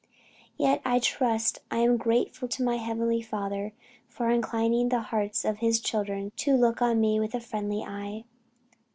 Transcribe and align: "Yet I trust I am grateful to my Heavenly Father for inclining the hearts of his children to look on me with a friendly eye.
"Yet 0.57 0.81
I 0.83 0.97
trust 0.97 1.59
I 1.69 1.77
am 1.77 1.95
grateful 1.97 2.47
to 2.47 2.63
my 2.63 2.77
Heavenly 2.77 3.21
Father 3.21 3.71
for 4.07 4.31
inclining 4.31 4.89
the 4.89 5.01
hearts 5.01 5.45
of 5.45 5.57
his 5.59 5.79
children 5.79 6.31
to 6.37 6.55
look 6.55 6.81
on 6.81 6.99
me 6.99 7.19
with 7.19 7.35
a 7.35 7.39
friendly 7.39 7.83
eye. 7.83 8.23